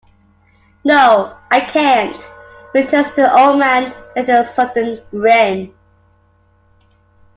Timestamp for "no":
0.83-1.37